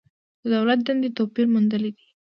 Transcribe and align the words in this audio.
د 0.41 0.43
دولت 0.53 0.79
دندې 0.87 1.09
توپیر 1.17 1.45
موندلی 1.53 1.89
دی. 1.97 2.05